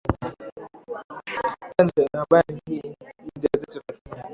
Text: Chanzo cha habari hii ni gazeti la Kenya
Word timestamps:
Chanzo 1.77 1.93
cha 2.11 2.19
habari 2.19 2.61
hii 2.65 2.81
ni 3.19 3.31
gazeti 3.41 3.77
la 3.77 3.83
Kenya 3.83 4.23